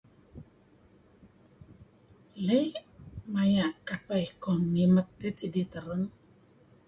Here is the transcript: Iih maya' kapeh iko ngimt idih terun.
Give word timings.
Iih 2.39 2.73
maya' 3.33 3.77
kapeh 3.87 4.21
iko 4.29 4.49
ngimt 4.71 5.19
idih 5.45 5.67
terun. 5.73 6.01